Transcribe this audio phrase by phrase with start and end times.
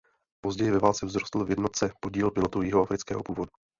[0.43, 3.51] Později ve válce vzrostl v jednotce podíl pilotů jihoafrického původu.